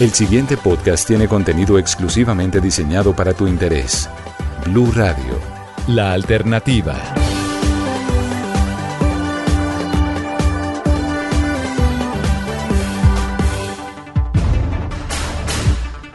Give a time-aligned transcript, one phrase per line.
[0.00, 4.08] El siguiente podcast tiene contenido exclusivamente diseñado para tu interés.
[4.64, 5.40] Blue Radio,
[5.88, 6.96] la alternativa.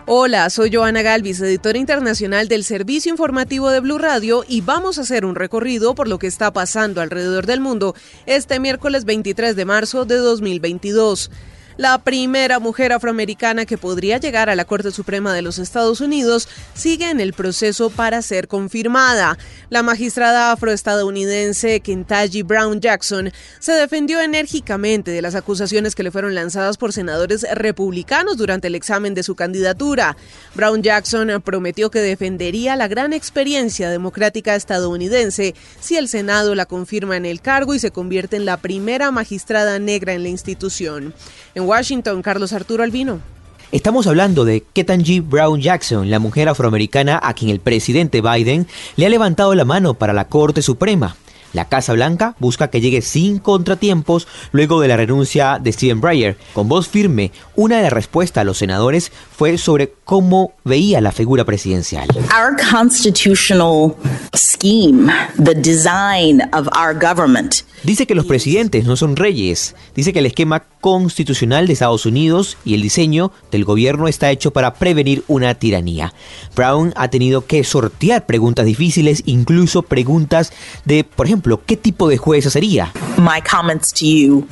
[0.06, 5.02] Hola, soy Joana Galvis, editora internacional del Servicio Informativo de Blue Radio y vamos a
[5.02, 7.96] hacer un recorrido por lo que está pasando alrededor del mundo
[8.28, 11.30] este miércoles 23 de marzo de 2022
[11.78, 16.48] la primera mujer afroamericana que podría llegar a la Corte Suprema de los Estados Unidos,
[16.74, 19.38] sigue en el proceso para ser confirmada.
[19.70, 26.36] La magistrada afroestadounidense Kentaji Brown Jackson se defendió enérgicamente de las acusaciones que le fueron
[26.36, 30.16] lanzadas por senadores republicanos durante el examen de su candidatura.
[30.56, 37.18] Brown Jackson prometió que defendería la gran experiencia democrática estadounidense si el Senado la confirma
[37.18, 41.14] en el cargo y se convierte en la primera magistrada negra en la institución.
[41.64, 43.20] Washington, Carlos Arturo Albino.
[43.72, 49.08] Estamos hablando de Ketanji Brown Jackson, la mujer afroamericana a quien el presidente Biden le
[49.08, 51.16] ha levantado la mano para la Corte Suprema.
[51.54, 56.38] La Casa Blanca busca que llegue sin contratiempos luego de la renuncia de Stephen Breyer.
[56.54, 61.12] Con voz firme, una de las respuestas a los senadores fue sobre cómo veía la
[61.12, 62.08] figura presidencial.
[62.36, 63.96] Our constitutional
[64.36, 69.76] scheme, the design of our government Dice que los presidentes no son reyes.
[69.94, 74.52] Dice que el esquema constitucional de Estados Unidos y el diseño del gobierno está hecho
[74.52, 76.14] para prevenir una tiranía.
[76.56, 80.54] Brown ha tenido que sortear preguntas difíciles, incluso preguntas
[80.86, 82.92] de, por ejemplo, ¿qué tipo de jueza sería?
[83.18, 84.48] My comments to you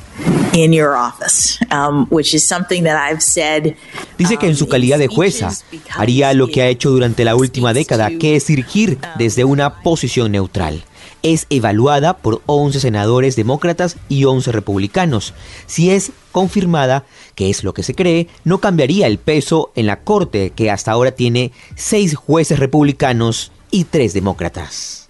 [0.52, 3.74] in your office, um, which is something that I've said.
[4.18, 5.50] Dice que en su um, calidad de jueza
[5.96, 10.32] haría lo que ha hecho durante la última década, que es dirigir desde una posición
[10.32, 10.84] neutral
[11.22, 15.34] es evaluada por 11 senadores demócratas y 11 republicanos.
[15.66, 17.04] Si es confirmada,
[17.34, 20.92] que es lo que se cree, no cambiaría el peso en la Corte, que hasta
[20.92, 25.01] ahora tiene 6 jueces republicanos y 3 demócratas.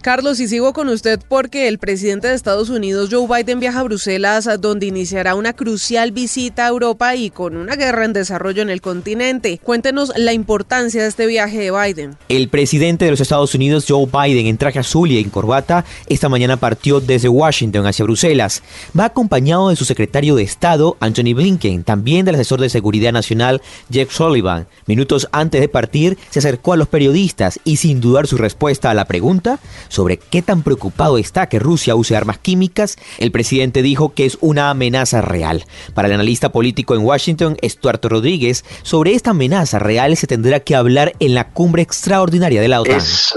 [0.00, 3.82] Carlos, y sigo con usted porque el presidente de Estados Unidos, Joe Biden, viaja a
[3.82, 8.70] Bruselas, donde iniciará una crucial visita a Europa y con una guerra en desarrollo en
[8.70, 9.60] el continente.
[9.62, 12.16] Cuéntenos la importancia de este viaje de Biden.
[12.28, 16.28] El presidente de los Estados Unidos, Joe Biden, en traje azul y en corbata, esta
[16.30, 18.62] mañana partió desde Washington hacia Bruselas.
[18.98, 23.60] Va acompañado de su secretario de Estado, Anthony Blinken, también del asesor de Seguridad Nacional,
[23.90, 24.66] Jeff Sullivan.
[24.86, 28.94] Minutos antes de partir, se acercó a los periodistas y sin dudar su respuesta a
[28.94, 34.14] la pregunta, sobre qué tan preocupado está que Rusia use armas químicas, el presidente dijo
[34.14, 35.64] que es una amenaza real.
[35.92, 40.76] Para el analista político en Washington, Estuardo Rodríguez, sobre esta amenaza real se tendrá que
[40.76, 42.96] hablar en la cumbre extraordinaria de la OTAN.
[42.96, 43.34] Es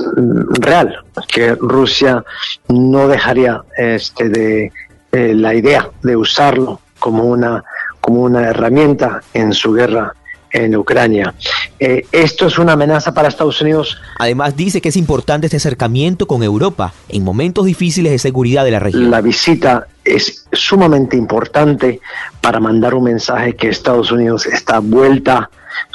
[0.59, 2.23] real que Rusia
[2.69, 4.71] no dejaría este de
[5.11, 7.63] eh, la idea de usarlo como una
[7.99, 10.13] como una herramienta en su guerra
[10.53, 11.33] en Ucrania.
[11.79, 13.97] Eh, esto es una amenaza para Estados Unidos.
[14.17, 18.71] Además dice que es importante este acercamiento con Europa en momentos difíciles de seguridad de
[18.71, 19.11] la región.
[19.11, 21.99] La visita es sumamente importante
[22.39, 25.49] para mandar un mensaje que Estados Unidos está vuelta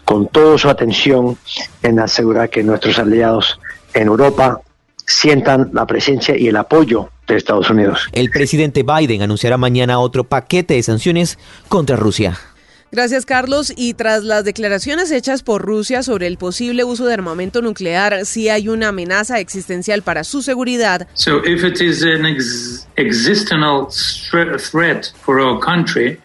[0.05, 1.39] con toda su atención
[1.83, 3.61] en asegurar que nuestros aliados
[3.95, 4.61] en Europa
[5.07, 8.09] sientan la presencia y el apoyo de Estados Unidos.
[8.13, 11.39] El presidente Biden anunciará mañana otro paquete de sanciones
[11.69, 12.39] contra Rusia.
[12.91, 13.73] Gracias, Carlos.
[13.77, 18.49] Y tras las declaraciones hechas por Rusia sobre el posible uso de armamento nuclear, si
[18.49, 21.07] hay una amenaza existencial para su seguridad.
[21.15, 22.25] So if it is an
[22.97, 26.19] existential threat for our country,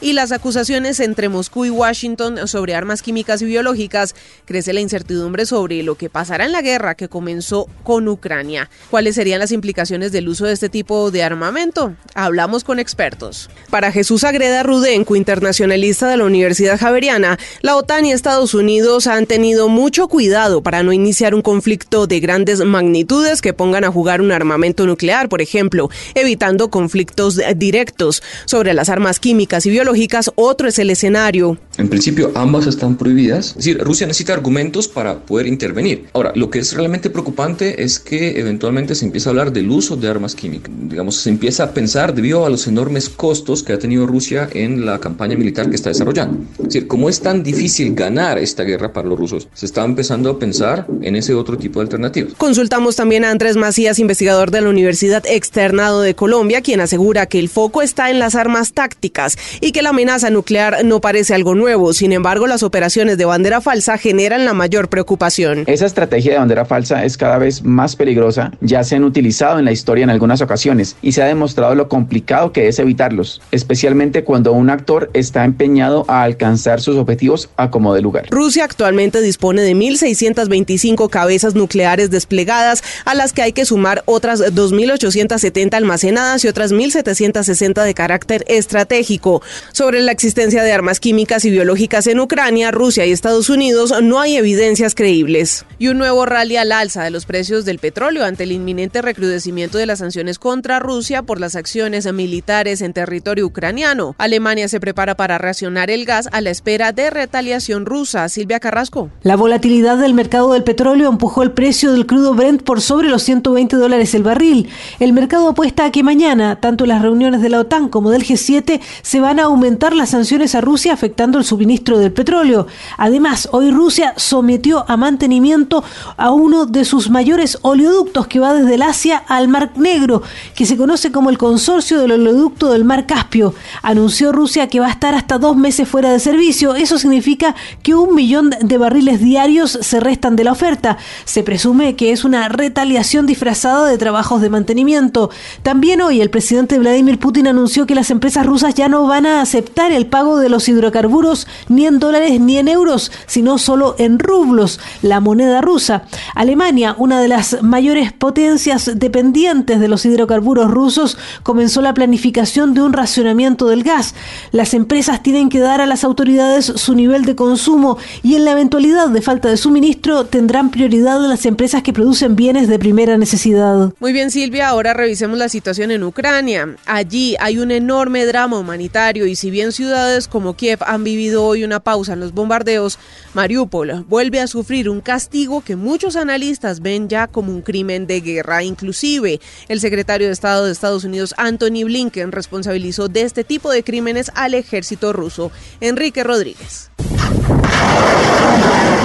[0.00, 4.14] y las acusaciones entre Moscú y Washington sobre armas químicas y biológicas
[4.44, 8.68] crece la incertidumbre sobre lo que pasará en la guerra que comenzó con Ucrania.
[8.90, 11.94] ¿Cuáles serían las implicaciones del uso de este tipo de armamento?
[12.14, 13.48] Hablamos con expertos.
[13.70, 19.24] Para Jesús Agreda Rudenco, internacionalista de la Universidad Javeriana, la OTAN y Estados Unidos han
[19.24, 24.20] tenido mucho cuidado para no iniciar un conflicto de grandes magnitudes que pongan a jugar
[24.20, 30.68] un armamento nuclear, por ejemplo, evitando conflictos directos sobre las armas químicas y biológicas, otro
[30.68, 31.58] es el escenario.
[31.76, 33.48] En principio, ambas están prohibidas.
[33.50, 36.06] Es decir, Rusia necesita argumentos para poder intervenir.
[36.12, 39.96] Ahora, lo que es realmente preocupante es que eventualmente se empieza a hablar del uso
[39.96, 40.72] de armas químicas.
[40.76, 44.84] Digamos, se empieza a pensar debido a los enormes costos que ha tenido Rusia en
[44.84, 46.44] la campaña militar que está desarrollando.
[46.58, 50.30] Es decir, como es tan difícil ganar esta guerra para los rusos, se está empezando
[50.30, 52.34] a pensar en ese otro tipo de alternativas.
[52.34, 57.38] Consultamos también a Andrés Macías, investigador de la Universidad Externado de Colombia, quien asegura que
[57.38, 61.54] el foco está en las armas tácticas y que la amenaza nuclear no parece algo
[61.54, 61.92] nuevo.
[61.92, 65.64] Sin embargo, las operaciones de bandera falsa generan la mayor preocupación.
[65.66, 68.52] Esa estrategia de bandera falsa es cada vez más peligrosa.
[68.60, 71.88] Ya se han utilizado en la historia en algunas ocasiones y se ha demostrado lo
[71.88, 77.70] complicado que es evitarlos, especialmente cuando un actor está empeñado a alcanzar sus objetivos a
[77.70, 78.26] como de lugar.
[78.30, 84.40] Rusia actualmente dispone de 1.625 cabezas nucleares desplegadas, a las que hay que sumar otras
[84.40, 86.72] 2.870 almacenadas y otras
[87.18, 89.42] 1.760 de carácter estratégico.
[89.72, 94.20] Sobre la existencia de armas químicas y biológicas en Ucrania, Rusia y Estados Unidos no
[94.20, 95.64] hay evidencias creíbles.
[95.78, 99.78] Y un nuevo rally al alza de los precios del petróleo ante el inminente recrudecimiento
[99.78, 104.14] de las sanciones contra Rusia por las acciones militares en territorio ucraniano.
[104.18, 108.28] Alemania se prepara para racionar el gas a la espera de retaliación rusa.
[108.28, 109.10] Silvia Carrasco.
[109.22, 113.22] La volatilidad del mercado del petróleo empujó el precio del crudo Brent por sobre los
[113.22, 114.68] 120 dólares el barril.
[115.00, 118.80] El mercado apuesta a que mañana, tanto las reuniones de la OTAN como del G7,
[119.02, 122.66] se van a aumentar las sanciones a Rusia afectando el suministro del petróleo.
[122.96, 125.84] Además, hoy Rusia sometió a mantenimiento
[126.16, 130.22] a uno de sus mayores oleoductos que va desde el Asia al Mar Negro,
[130.54, 133.54] que se conoce como el Consorcio del Oleoducto del Mar Caspio.
[133.82, 136.74] Anunció Rusia que va a estar hasta dos meses fuera de servicio.
[136.74, 140.98] Eso significa que un millón de barriles diarios se restan de la oferta.
[141.24, 145.30] Se presume que es una retaliación disfrazada de trabajos de mantenimiento.
[145.62, 146.78] También hoy el presidente
[147.18, 150.68] Putin anunció que las empresas rusas ya no van a aceptar el pago de los
[150.68, 156.04] hidrocarburos ni en dólares ni en euros, sino solo en rublos, la moneda rusa.
[156.34, 162.82] Alemania, una de las mayores potencias dependientes de los hidrocarburos rusos, comenzó la planificación de
[162.82, 164.14] un racionamiento del gas.
[164.52, 168.52] Las empresas tienen que dar a las autoridades su nivel de consumo y en la
[168.52, 173.92] eventualidad de falta de suministro tendrán prioridad las empresas que producen bienes de primera necesidad.
[174.00, 176.76] Muy bien, Silvia, ahora revisemos la situación en Ucrania.
[176.86, 181.64] Allí hay un enorme drama humanitario y si bien ciudades como Kiev han vivido hoy
[181.64, 182.98] una pausa en los bombardeos,
[183.34, 188.20] Mariupol vuelve a sufrir un castigo que muchos analistas ven ya como un crimen de
[188.20, 188.62] guerra.
[188.62, 193.84] Inclusive, el secretario de Estado de Estados Unidos, Anthony Blinken, responsabilizó de este tipo de
[193.84, 195.52] crímenes al ejército ruso.
[195.80, 196.90] Enrique Rodríguez.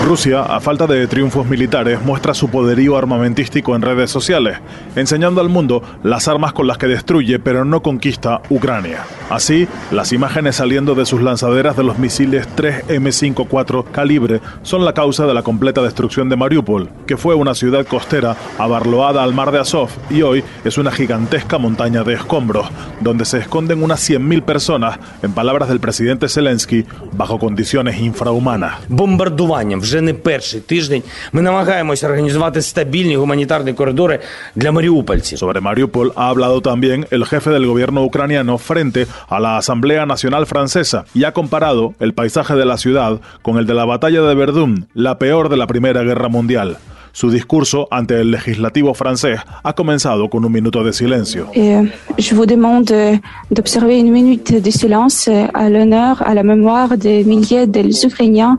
[0.04, 4.60] Rusia, a falta de triunfos militares, muestra su poderío armamentístico en redes sociales,
[4.98, 9.06] enseñando al mundo las armas con las que destruye pero no conquista Ucrania.
[9.33, 15.27] Así, las imágenes saliendo de sus lanzaderas de los misiles 3M54 calibre son la causa
[15.27, 19.59] de la completa destrucción de Mariupol, que fue una ciudad costera abarloada al mar de
[19.59, 22.69] Azov y hoy es una gigantesca montaña de escombros,
[23.01, 28.79] donde se esconden unas 100.000 personas, en palabras del presidente Zelensky, bajo condiciones infrahumanas.
[28.89, 34.19] Бомбардуванням вже не перший тиждень ми намагаємося організувати стабільні гуманітарні коридори
[34.57, 35.39] для маріупольців.
[35.39, 40.46] Sobre Mariupol ha hablado también el jefe del gobierno ucraniano frente a la Asamblea Nacional
[40.46, 44.36] Francesa y ha comparado el paisaje de la ciudad con el de la batalla de
[44.36, 46.78] Verdún, la peor de la Primera Guerra Mundial.
[47.16, 51.48] Su discurso ante el legislativo francés ha comenzado con un minuto de silencio.
[51.54, 51.78] Et
[52.18, 52.92] je vous demande
[53.52, 58.58] d'observer une minute de silence à l'honneur, à la mémoire des milliers d'Ukrainiens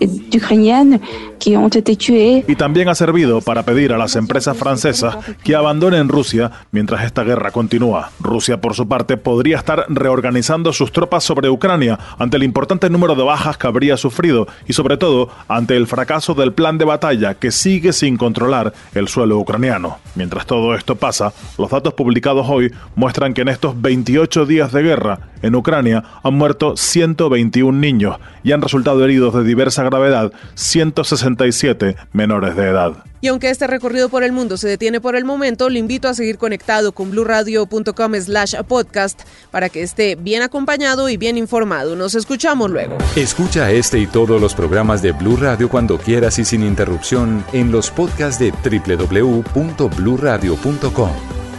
[0.00, 1.00] et d'Ukrainiennes
[1.40, 2.44] qui ont été tués.
[2.46, 7.24] Y también ha servido para pedir a las empresas francesas que abandonen Rusia mientras esta
[7.24, 8.10] guerra continúa.
[8.20, 13.16] Rusia, por su parte, podría estar reorganizando sus tropas sobre Ucrania ante el importante número
[13.16, 17.34] de bajas que habría sufrido y sobre todo ante el fracaso del plan de batalla
[17.34, 19.98] que sigue sin controlar el suelo ucraniano.
[20.14, 24.82] Mientras todo esto pasa, los datos publicados hoy muestran que en estos 28 días de
[24.82, 31.96] guerra en Ucrania han muerto 121 niños y han resultado heridos de diversa gravedad 167
[32.12, 33.04] menores de edad.
[33.20, 36.14] Y aunque este recorrido por el mundo se detiene por el momento, le invito a
[36.14, 39.20] seguir conectado con blurradio.com slash podcast
[39.50, 41.96] para que esté bien acompañado y bien informado.
[41.96, 42.96] Nos escuchamos luego.
[43.16, 47.72] Escucha este y todos los programas de Blue Radio cuando quieras y sin interrupción en
[47.72, 51.10] los podcasts de www.bluradio.com.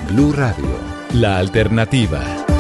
[0.09, 0.79] Blue Radio,
[1.13, 2.56] la alternativa.